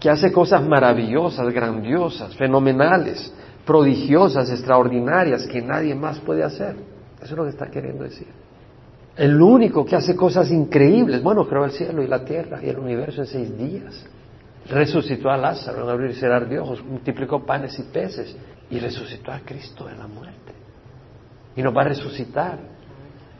[0.00, 3.32] que hace cosas maravillosas, grandiosas, fenomenales,
[3.66, 6.74] prodigiosas, extraordinarias, que nadie más puede hacer.
[7.16, 8.28] Eso es lo que está queriendo decir.
[9.16, 12.78] El único que hace cosas increíbles, bueno, creó el cielo y la tierra y el
[12.78, 14.06] universo en seis días.
[14.66, 16.16] Resucitó a Lázaro en abrir
[16.50, 18.34] y ojos, multiplicó panes y peces
[18.70, 20.52] y resucitó a Cristo de la muerte.
[21.56, 22.58] Y nos va a resucitar.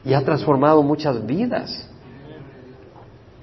[0.04, 1.89] Y ha transformado muchas vidas.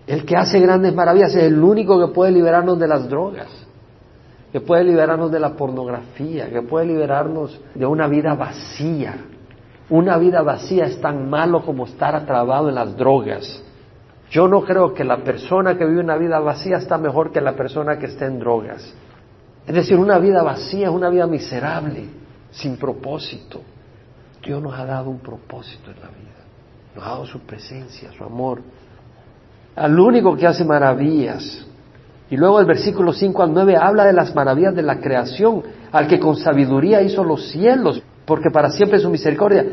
[0.07, 3.49] El que hace grandes maravillas es el único que puede liberarnos de las drogas,
[4.53, 9.25] que puede liberarnos de la pornografía, que puede liberarnos de una vida vacía.
[9.89, 13.61] Una vida vacía es tan malo como estar atrapado en las drogas.
[14.29, 17.55] Yo no creo que la persona que vive una vida vacía está mejor que la
[17.55, 18.93] persona que está en drogas.
[19.65, 22.05] Es decir, una vida vacía es una vida miserable,
[22.51, 23.61] sin propósito.
[24.41, 26.45] Dios nos ha dado un propósito en la vida.
[26.95, 28.61] Nos ha dado su presencia, su amor,
[29.77, 31.65] al único que hace maravillas.
[32.29, 35.61] Y luego el versículo 5 al 9 habla de las maravillas de la creación,
[35.91, 39.65] al que con sabiduría hizo los cielos, porque para siempre es su misericordia.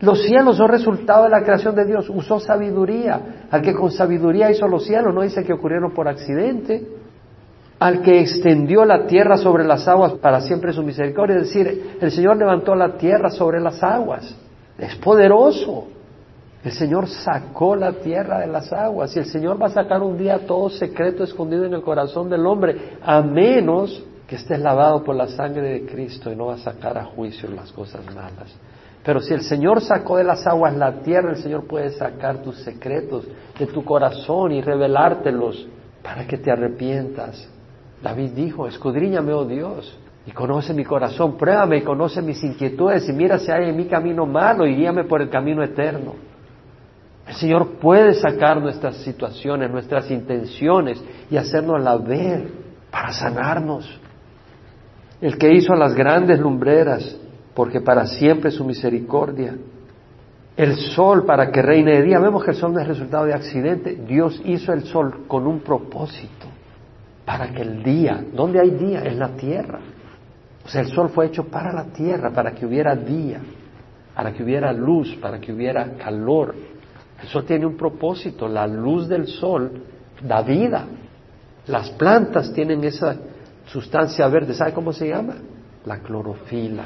[0.00, 4.50] Los cielos son resultado de la creación de Dios, usó sabiduría, al que con sabiduría
[4.50, 6.86] hizo los cielos, no dice que ocurrieron por accidente,
[7.78, 12.10] al que extendió la tierra sobre las aguas para siempre su misericordia, es decir, el
[12.12, 14.36] Señor levantó la tierra sobre las aguas,
[14.78, 15.86] es poderoso,
[16.64, 20.16] el Señor sacó la tierra de las aguas y el Señor va a sacar un
[20.16, 25.16] día todo secreto escondido en el corazón del hombre, a menos que estés lavado por
[25.16, 28.54] la sangre de Cristo y no va a sacar a juicio las cosas malas.
[29.04, 32.56] Pero si el Señor sacó de las aguas la tierra, el Señor puede sacar tus
[32.62, 33.26] secretos
[33.58, 35.66] de tu corazón y revelártelos
[36.02, 37.48] para que te arrepientas.
[38.00, 43.12] David dijo, escudriñame, oh Dios, y conoce mi corazón, pruébame y conoce mis inquietudes y
[43.12, 46.14] mira si hay en mi camino malo y guíame por el camino eterno.
[47.26, 52.48] El Señor puede sacar nuestras situaciones, nuestras intenciones y la ver
[52.90, 54.00] para sanarnos.
[55.20, 57.16] El que hizo las grandes lumbreras,
[57.54, 59.54] porque para siempre su misericordia.
[60.56, 62.18] El sol para que reine de día.
[62.18, 63.94] Vemos que el sol no es resultado de accidente.
[64.06, 66.46] Dios hizo el sol con un propósito.
[67.24, 69.02] Para que el día, ¿dónde hay día?
[69.04, 69.78] En la tierra.
[70.64, 73.40] O sea, el sol fue hecho para la tierra, para que hubiera día,
[74.14, 76.54] para que hubiera luz, para que hubiera calor,
[77.22, 79.70] El sol tiene un propósito, la luz del sol
[80.22, 80.84] da vida.
[81.68, 83.16] Las plantas tienen esa
[83.66, 85.36] sustancia verde, ¿sabe cómo se llama?
[85.86, 86.84] La clorofila.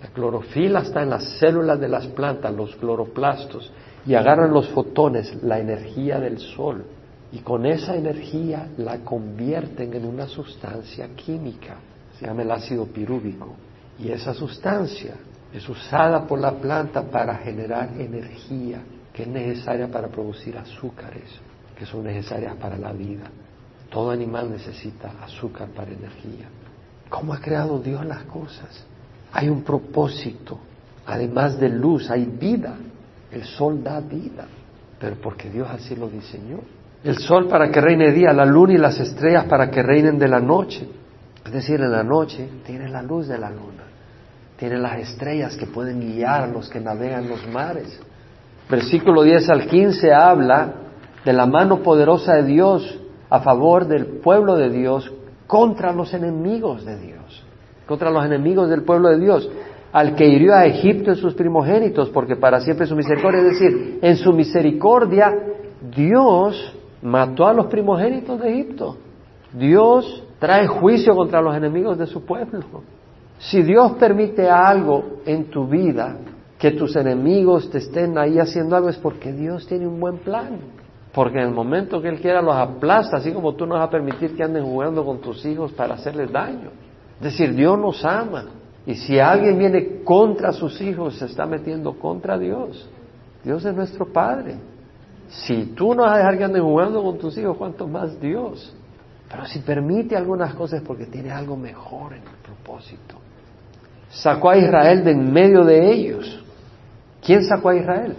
[0.00, 3.70] La clorofila está en las células de las plantas, los cloroplastos,
[4.06, 6.84] y agarran los fotones, la energía del sol,
[7.32, 11.76] y con esa energía la convierten en una sustancia química,
[12.18, 13.54] se llama el ácido pirúvico,
[13.98, 15.16] y esa sustancia
[15.52, 18.80] es usada por la planta para generar energía
[19.12, 21.28] que es necesaria para producir azúcares,
[21.76, 23.24] que son necesarias para la vida.
[23.90, 26.46] Todo animal necesita azúcar para energía.
[27.08, 28.84] ¿Cómo ha creado Dios las cosas?
[29.32, 30.58] Hay un propósito.
[31.06, 32.76] Además de luz, hay vida.
[33.32, 34.46] El sol da vida,
[34.98, 36.58] pero porque Dios así lo diseñó.
[37.02, 40.28] El sol para que reine día, la luna y las estrellas para que reinen de
[40.28, 40.88] la noche.
[41.44, 43.84] Es decir, en la noche tiene la luz de la luna,
[44.56, 47.98] tiene las estrellas que pueden guiar a los que navegan los mares.
[48.70, 50.74] Versículo 10 al 15 habla
[51.24, 55.12] de la mano poderosa de Dios a favor del pueblo de Dios
[55.46, 57.44] contra los enemigos de Dios,
[57.86, 59.50] contra los enemigos del pueblo de Dios
[59.92, 63.98] al que hirió a Egipto en sus primogénitos, porque para siempre su misericordia, es decir,
[64.00, 65.34] en su misericordia
[65.94, 68.96] Dios mató a los primogénitos de Egipto.
[69.52, 72.60] Dios trae juicio contra los enemigos de su pueblo.
[73.38, 76.16] Si Dios permite algo en tu vida,
[76.60, 80.58] que tus enemigos te estén ahí haciendo algo, es porque Dios tiene un buen plan.
[81.12, 83.90] Porque en el momento que Él quiera los aplasta, así como tú no vas a
[83.90, 86.68] permitir que anden jugando con tus hijos para hacerles daño.
[87.16, 88.44] Es decir, Dios nos ama.
[88.86, 92.88] Y si alguien viene contra sus hijos, se está metiendo contra Dios.
[93.42, 94.56] Dios es nuestro Padre.
[95.28, 98.76] Si tú no vas a dejar que anden jugando con tus hijos, ¿cuánto más Dios?
[99.30, 103.14] Pero si permite algunas cosas es porque tiene algo mejor en el propósito.
[104.10, 106.44] Sacó a Israel de en medio de ellos.
[107.22, 108.16] ¿Quién sacó a Israel?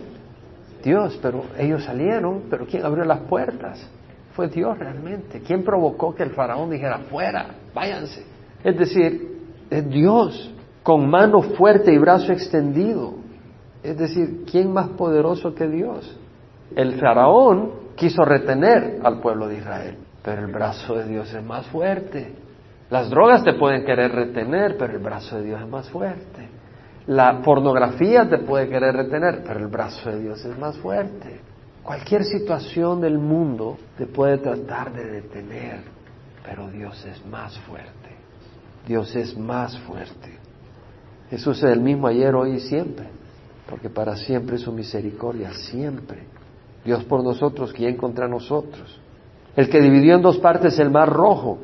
[0.83, 3.87] Dios, pero ellos salieron, pero ¿quién abrió las puertas?
[4.33, 5.41] Fue Dios realmente.
[5.41, 8.25] ¿Quién provocó que el faraón dijera, fuera, váyanse?
[8.63, 13.15] Es decir, es Dios con mano fuerte y brazo extendido.
[13.83, 16.17] Es decir, ¿quién más poderoso que Dios?
[16.75, 21.67] El faraón quiso retener al pueblo de Israel, pero el brazo de Dios es más
[21.67, 22.33] fuerte.
[22.89, 26.49] Las drogas te pueden querer retener, pero el brazo de Dios es más fuerte.
[27.07, 31.41] La pornografía te puede querer retener, pero el brazo de Dios es más fuerte.
[31.83, 35.79] Cualquier situación del mundo te puede tratar de detener,
[36.45, 37.91] pero Dios es más fuerte.
[38.87, 40.37] Dios es más fuerte.
[41.29, 43.07] Jesús es el mismo ayer, hoy y siempre,
[43.69, 46.25] porque para siempre su misericordia, siempre.
[46.83, 48.99] Dios por nosotros, ¿quién contra nosotros?
[49.55, 51.59] El que dividió en dos partes el mar rojo.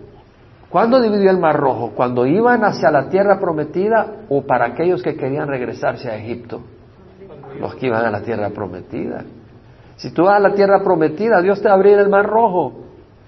[0.69, 1.91] ¿Cuándo dividió el mar rojo?
[1.95, 6.61] ¿Cuando iban hacia la tierra prometida o para aquellos que querían regresarse a Egipto?
[7.59, 9.23] Los que iban a la tierra prometida.
[9.95, 12.83] Si tú vas a la tierra prometida, Dios te abrirá el mar rojo.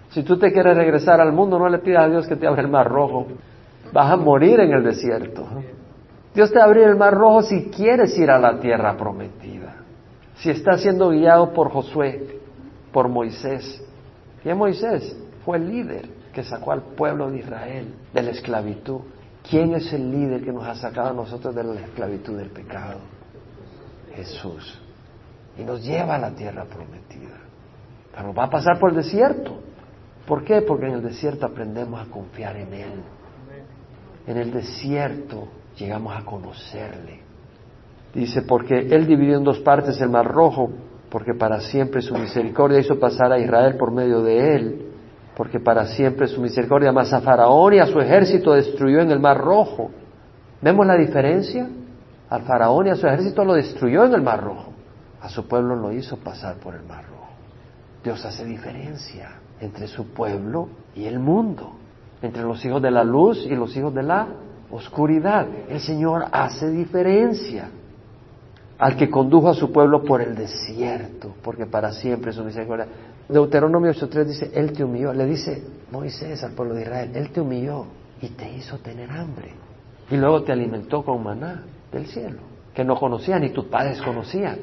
[0.09, 2.61] Si tú te quieres regresar al mundo, no le pidas a Dios que te abra
[2.61, 3.27] el mar rojo.
[3.93, 5.47] Vas a morir en el desierto.
[6.35, 9.77] Dios te abrirá el mar rojo si quieres ir a la tierra prometida.
[10.35, 12.39] Si estás siendo guiado por Josué,
[12.91, 13.83] por Moisés.
[14.43, 15.17] ¿Quién Moisés?
[15.45, 19.01] Fue el líder que sacó al pueblo de Israel de la esclavitud.
[19.47, 22.99] ¿Quién es el líder que nos ha sacado a nosotros de la esclavitud del pecado?
[24.15, 24.79] Jesús.
[25.57, 27.37] Y nos lleva a la tierra prometida.
[28.15, 29.59] Pero va a pasar por el desierto.
[30.27, 30.61] ¿Por qué?
[30.61, 33.03] Porque en el desierto aprendemos a confiar en Él.
[34.27, 37.21] En el desierto llegamos a conocerle.
[38.13, 40.69] Dice, porque Él dividió en dos partes el mar rojo,
[41.09, 44.88] porque para siempre su misericordia hizo pasar a Israel por medio de Él,
[45.39, 49.21] porque para siempre su misericordia, más a Faraón y a su ejército destruyó en el
[49.21, 49.89] mar rojo.
[50.61, 51.65] ¿Vemos la diferencia?
[52.29, 54.73] Al Faraón y a su ejército lo destruyó en el mar rojo,
[55.21, 57.29] a su pueblo lo hizo pasar por el mar rojo.
[58.03, 59.29] Dios hace diferencia
[59.61, 61.71] entre su pueblo y el mundo
[62.21, 64.27] entre los hijos de la luz y los hijos de la
[64.69, 65.47] oscuridad.
[65.69, 67.69] El Señor hace diferencia
[68.77, 72.87] al que condujo a su pueblo por el desierto, porque para siempre su misericordia.
[73.29, 77.39] Deuteronomio 8.3 dice, Él te humilló, le dice Moisés al pueblo de Israel, Él te
[77.39, 77.85] humilló
[78.19, 79.53] y te hizo tener hambre.
[80.09, 82.39] Y luego te alimentó con maná del cielo,
[82.73, 84.57] que no conocían ni tus padres conocían,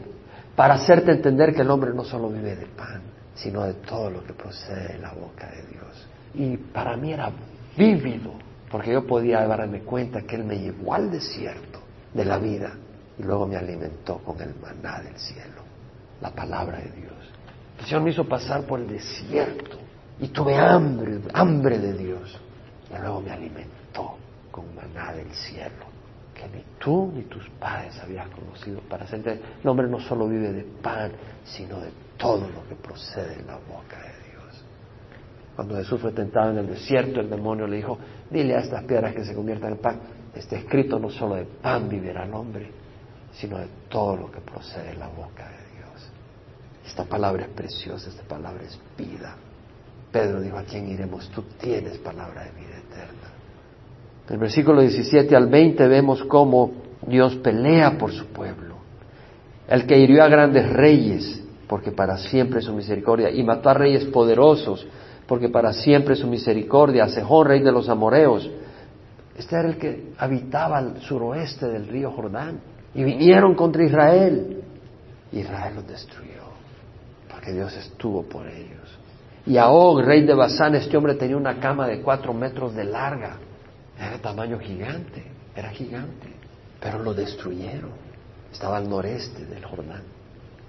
[0.56, 3.02] para hacerte entender que el hombre no solo vive de pan,
[3.36, 6.08] sino de todo lo que procede de la boca de Dios.
[6.34, 7.30] Y para mí era
[7.76, 8.32] vívido,
[8.68, 11.78] porque yo podía darme cuenta que Él me llevó al desierto
[12.12, 12.72] de la vida
[13.16, 15.62] y luego me alimentó con el maná del cielo,
[16.20, 17.35] la palabra de Dios.
[17.78, 19.78] El Señor me hizo pasar por el desierto
[20.20, 22.40] y tuve hambre, hambre de Dios.
[22.90, 24.16] Y luego me alimentó
[24.50, 25.94] con maná del cielo.
[26.34, 29.40] que ni tú ni tus padres habías conocido para hacerte.
[29.62, 31.10] El hombre no solo vive de pan,
[31.44, 34.64] sino de todo lo que procede de la boca de Dios.
[35.54, 37.98] Cuando Jesús fue tentado en el desierto, el demonio le dijo,
[38.30, 40.00] dile a estas piedras que se conviertan en pan.
[40.34, 42.70] Está escrito no solo de pan vivirá el hombre,
[43.32, 45.65] sino de todo lo que procede de la boca de Dios.
[46.86, 49.36] Esta palabra es preciosa, esta palabra es vida.
[50.12, 51.28] Pedro dijo, ¿a quién iremos?
[51.30, 53.28] Tú tienes palabra de vida eterna.
[54.28, 56.72] En el versículo 17 al 20 vemos cómo
[57.06, 58.76] Dios pelea por su pueblo.
[59.68, 63.74] El que hirió a grandes reyes, porque para siempre es su misericordia, y mató a
[63.74, 64.86] reyes poderosos,
[65.26, 68.48] porque para siempre es su misericordia, a Sejón, rey de los amoreos.
[69.36, 72.60] Este era el que habitaba al suroeste del río Jordán.
[72.94, 74.62] Y vinieron contra Israel.
[75.32, 76.45] Israel los destruyó,
[77.46, 78.98] porque Dios estuvo por ellos.
[79.46, 82.82] Y a Og, rey de Basán, este hombre tenía una cama de cuatro metros de
[82.82, 83.36] larga.
[83.96, 85.22] Era de tamaño gigante,
[85.54, 86.26] era gigante.
[86.80, 87.90] Pero lo destruyeron.
[88.52, 90.02] Estaba al noreste del Jordán.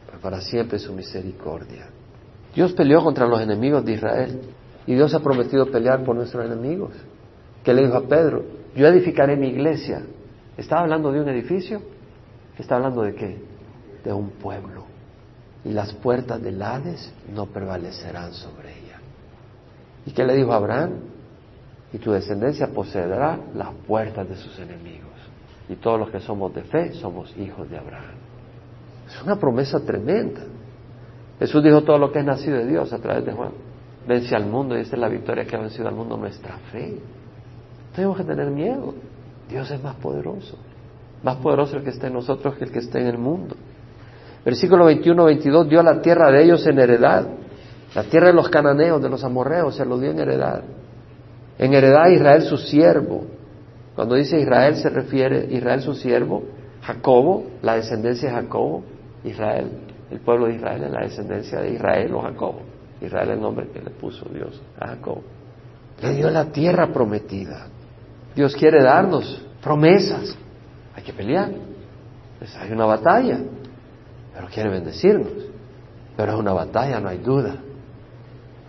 [0.06, 1.88] Pero para siempre su misericordia.
[2.54, 4.42] Dios peleó contra los enemigos de Israel.
[4.86, 6.94] Y Dios ha prometido pelear por nuestros enemigos.
[7.63, 8.46] ¿Qué le dijo a Pedro?
[8.76, 10.04] Yo edificaré mi iglesia.
[10.56, 11.82] ¿Estaba hablando de un edificio?
[12.56, 13.42] Está hablando de qué?
[14.04, 14.96] De un pueblo.
[15.67, 19.01] Y las puertas del Hades no prevalecerán sobre ella.
[20.06, 20.91] ¿Y qué le dijo Abraham?
[21.91, 25.12] Y tu descendencia poseerá las puertas de sus enemigos.
[25.67, 28.15] Y todos los que somos de fe somos hijos de Abraham.
[29.10, 30.41] Es una promesa tremenda.
[31.38, 33.51] Jesús dijo todo lo que es nacido de Dios a través de Juan.
[34.08, 36.97] Vence al mundo y esta es la victoria que ha vencido al mundo, nuestra fe.
[37.93, 38.95] Tenemos que tener miedo.
[39.49, 40.58] Dios es más poderoso.
[41.23, 43.58] Más poderoso el que está en nosotros que el que está en el mundo.
[44.47, 47.27] Versículo 21-22 dio la tierra de ellos en heredad.
[47.93, 50.63] La tierra de los cananeos, de los amorreos, se lo dio en heredad.
[51.57, 53.25] En heredad a Israel su siervo.
[53.93, 56.43] Cuando dice Israel se refiere Israel su siervo,
[56.81, 58.86] Jacobo, la descendencia de Jacobo,
[59.25, 59.69] Israel,
[60.12, 62.62] el pueblo de Israel es la descendencia de Israel o Jacobo.
[63.01, 65.23] Israel es el nombre que le puso Dios a Jacobo.
[66.01, 67.67] Le dio la tierra prometida.
[68.33, 70.38] Dios quiere darnos promesas.
[70.95, 71.51] Hay que pelear.
[72.39, 73.41] Pues hay una batalla.
[74.38, 75.32] Pero quiere bendecirnos.
[76.15, 77.56] Pero es una batalla, no hay duda.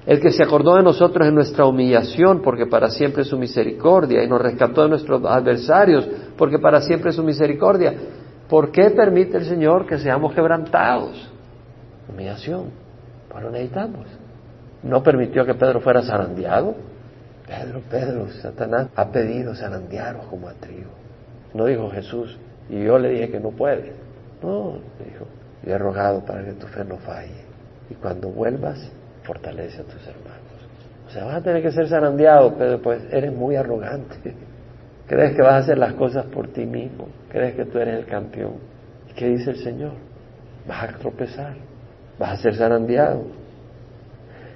[0.07, 4.25] El que se acordó de nosotros en nuestra humillación, porque para siempre es su misericordia,
[4.25, 7.95] y nos rescató de nuestros adversarios, porque para siempre es su misericordia.
[8.49, 11.31] ¿Por qué permite el Señor que seamos quebrantados?
[12.11, 12.71] Humillación.
[13.31, 14.07] Pues lo necesitamos.
[14.83, 16.77] ¿No permitió que Pedro fuera zarandeado?
[17.47, 20.93] Pedro, Pedro, Satanás ha pedido zarandearos como a trigo.
[21.53, 22.39] No dijo Jesús,
[22.71, 23.93] y yo le dije que no puede.
[24.43, 25.27] No, dijo,
[25.69, 27.45] yo he rogado para que tu fe no falle.
[27.91, 28.91] Y cuando vuelvas,
[29.23, 30.49] fortalece a tus hermanos.
[31.07, 34.35] O sea, vas a tener que ser zarandeado, pero pues eres muy arrogante.
[35.07, 37.09] Crees que vas a hacer las cosas por ti mismo.
[37.29, 38.55] Crees que tú eres el campeón.
[39.11, 39.93] ¿Y qué dice el Señor?
[40.67, 41.55] Vas a tropezar.
[42.19, 43.25] Vas a ser zarandeado.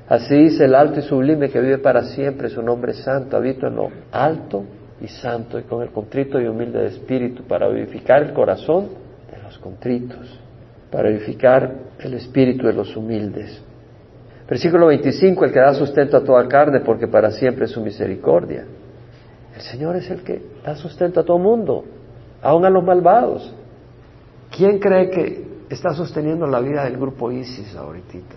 [0.08, 3.66] Así dice el alto y sublime que vive para siempre, su nombre es santo, habito
[3.66, 4.64] en lo alto
[5.00, 8.88] y santo y con el contrito y humilde de espíritu para vivificar el corazón
[9.30, 10.38] de los contritos,
[10.92, 13.60] para vivificar el espíritu de los humildes.
[14.48, 18.66] Versículo 25, el que da sustento a toda carne porque para siempre es su misericordia.
[19.54, 21.84] El Señor es el que da sustento a todo mundo,
[22.42, 23.54] aun a los malvados.
[24.54, 28.36] ¿Quién cree que está sosteniendo la vida del grupo ISIS ahorita?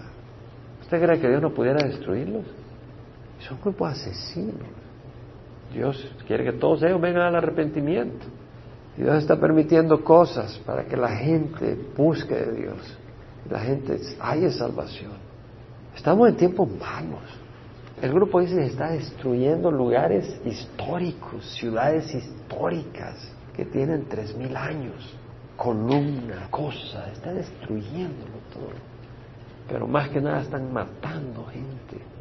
[0.81, 2.45] ¿Usted cree que Dios no pudiera destruirlos?
[3.39, 4.55] Son grupos asesinos.
[5.73, 8.25] Dios quiere que todos ellos vengan al arrepentimiento.
[8.97, 12.97] Dios está permitiendo cosas para que la gente busque de Dios.
[13.49, 15.11] La gente haya salvación.
[15.95, 17.21] Estamos en tiempos malos.
[18.01, 23.15] El grupo dice está destruyendo lugares históricos, ciudades históricas
[23.55, 25.15] que tienen tres mil años,
[25.55, 28.73] columna, cosa, está destruyéndolo todo.
[29.69, 32.15] Pero más que nada están matando gente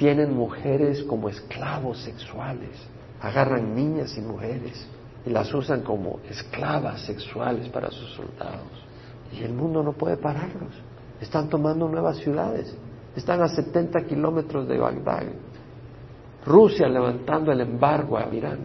[0.00, 2.70] tienen mujeres como esclavos sexuales,
[3.20, 4.88] agarran niñas y mujeres
[5.24, 8.86] y las usan como esclavas sexuales para sus soldados.
[9.32, 10.74] Y el mundo no puede pararlos.
[11.20, 12.74] Están tomando nuevas ciudades.
[13.14, 15.24] Están a 70 kilómetros de Bagdad.
[16.46, 18.58] Rusia levantando el embargo a Irán,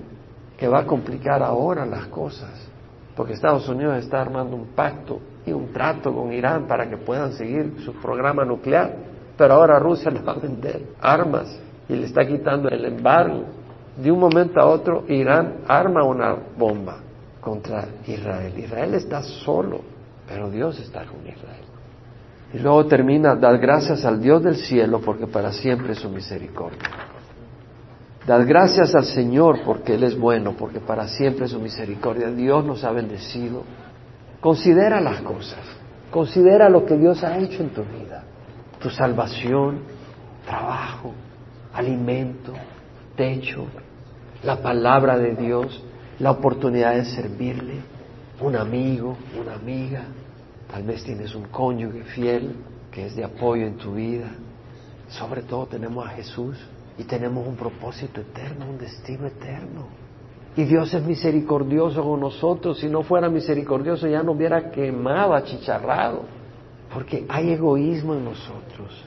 [0.57, 2.69] que va a complicar ahora las cosas,
[3.15, 7.33] porque Estados Unidos está armando un pacto y un trato con Irán para que puedan
[7.33, 8.95] seguir su programa nuclear.
[9.37, 13.43] Pero ahora Rusia le va a vender armas y le está quitando el embargo.
[13.97, 16.97] De un momento a otro, Irán arma una bomba
[17.39, 18.53] contra Israel.
[18.57, 19.81] Israel está solo,
[20.27, 21.63] pero Dios está con Israel.
[22.53, 26.89] Y luego termina, dar gracias al Dios del cielo porque para siempre es su misericordia.
[28.25, 32.31] Dad gracias al Señor porque Él es bueno, porque para siempre su misericordia.
[32.31, 33.63] Dios nos ha bendecido.
[34.41, 35.59] Considera las cosas.
[36.09, 38.23] Considera lo que Dios ha hecho en tu vida.
[38.79, 39.81] Tu salvación,
[40.45, 41.13] trabajo,
[41.73, 42.53] alimento,
[43.15, 43.65] techo,
[44.45, 45.83] la palabra de Dios,
[46.19, 47.81] la oportunidad de servirle,
[48.39, 50.03] un amigo, una amiga.
[50.71, 52.55] Tal vez tienes un cónyuge fiel
[52.91, 54.29] que es de apoyo en tu vida.
[55.09, 56.57] Sobre todo tenemos a Jesús
[56.97, 59.87] y tenemos un propósito eterno, un destino eterno.
[60.55, 62.79] Y Dios es misericordioso con nosotros.
[62.79, 66.23] Si no fuera misericordioso ya nos hubiera quemado, achicharrado.
[66.93, 69.03] Porque hay egoísmo en nosotros.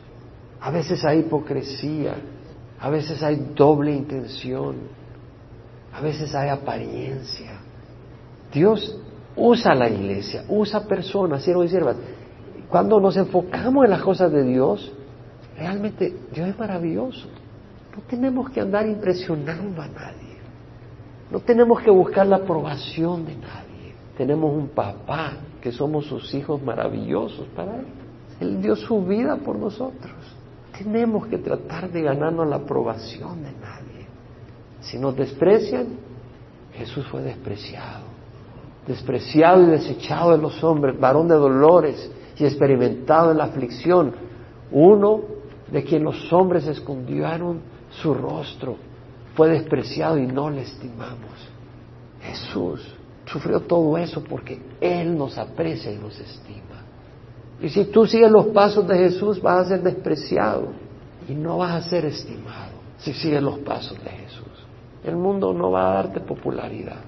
[0.60, 2.16] A veces hay hipocresía.
[2.80, 4.76] A veces hay doble intención.
[5.98, 7.58] A veces hay apariencia.
[8.52, 8.96] Dios
[9.34, 11.96] usa la iglesia, usa personas, siervos y siervas.
[12.68, 14.92] Cuando nos enfocamos en las cosas de Dios,
[15.56, 17.26] realmente Dios es maravilloso.
[17.96, 20.38] No tenemos que andar impresionando a nadie.
[21.32, 23.94] No tenemos que buscar la aprobación de nadie.
[24.16, 27.86] Tenemos un papá que somos sus hijos maravillosos para Él.
[28.38, 30.14] Él dio su vida por nosotros.
[30.78, 33.67] Tenemos que tratar de ganarnos la aprobación de nadie.
[34.80, 35.86] Si nos desprecian,
[36.72, 38.04] Jesús fue despreciado.
[38.86, 44.12] Despreciado y desechado de los hombres, varón de dolores y experimentado en la aflicción.
[44.70, 45.22] Uno
[45.70, 47.60] de quien los hombres escondieron
[47.90, 48.76] su rostro
[49.34, 51.48] fue despreciado y no le estimamos.
[52.20, 52.94] Jesús
[53.26, 56.82] sufrió todo eso porque Él nos aprecia y nos estima.
[57.60, 60.68] Y si tú sigues los pasos de Jesús vas a ser despreciado
[61.28, 64.47] y no vas a ser estimado si sigues los pasos de Jesús.
[65.08, 67.00] El mundo no va a darte popularidad,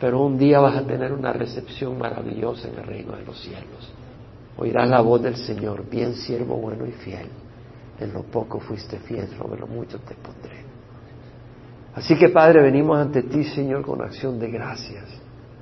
[0.00, 3.92] pero un día vas a tener una recepción maravillosa en el reino de los cielos.
[4.56, 7.28] Oirás la voz del Señor, bien siervo bueno y fiel
[8.00, 10.64] en lo poco fuiste fiel, sobre lo mucho te pondré.
[11.94, 15.04] Así que Padre, venimos ante ti, Señor, con acción de gracias,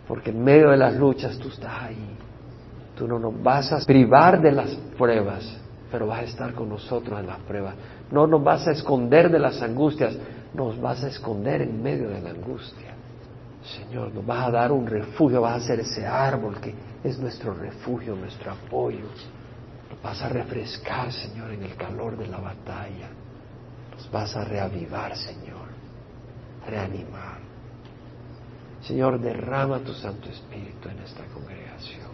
[0.07, 2.17] porque en medio de las luchas tú estás ahí.
[2.97, 5.59] Tú no nos vas a privar de las pruebas,
[5.91, 7.75] pero vas a estar con nosotros en las pruebas.
[8.11, 10.17] No nos vas a esconder de las angustias,
[10.55, 12.95] nos vas a esconder en medio de la angustia.
[13.65, 16.75] Señor, nos vas a dar un refugio, vas a ser ese árbol que
[17.05, 19.07] es nuestro refugio, nuestro apoyo.
[19.91, 23.11] Nos vas a refrescar, Señor, en el calor de la batalla.
[23.95, 25.69] Nos vas a reavivar, Señor,
[26.67, 27.39] reanimar.
[28.83, 32.09] Señor, derrama tu Santo Espíritu en esta congregación.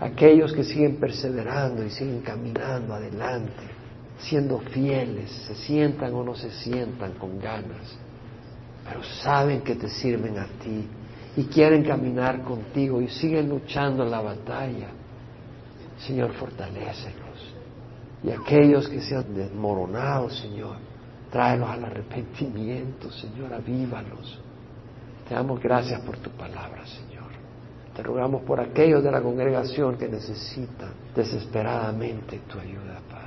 [0.00, 3.77] Aquellos que siguen perseverando y siguen caminando adelante,
[4.18, 7.96] siendo fieles, se sientan o no se sientan con ganas,
[8.84, 10.86] pero saben que te sirven a ti
[11.36, 14.88] y quieren caminar contigo y siguen luchando en la batalla.
[15.98, 17.54] Señor, fortalécelos.
[18.24, 20.76] Y aquellos que se han desmoronado, Señor,
[21.30, 24.40] tráelos al arrepentimiento, Señor, avívalos.
[25.28, 27.28] Te damos gracias por tu palabra, Señor.
[27.94, 33.17] Te rogamos por aquellos de la congregación que necesitan desesperadamente tu ayuda, Padre.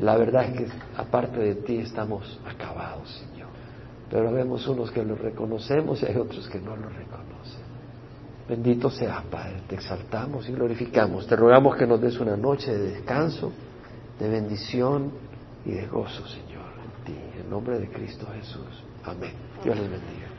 [0.00, 0.66] La verdad es que
[0.96, 3.48] aparte de ti estamos acabados, Señor.
[4.10, 7.62] Pero vemos unos que lo reconocemos y hay otros que no lo reconocen.
[8.48, 9.62] Bendito seas, Padre.
[9.68, 11.26] Te exaltamos y glorificamos.
[11.26, 13.52] Te rogamos que nos des una noche de descanso,
[14.18, 15.12] de bendición
[15.64, 17.20] y de gozo, Señor, en ti.
[17.40, 18.84] En nombre de Cristo Jesús.
[19.04, 19.32] Amén.
[19.62, 20.31] Dios les bendiga.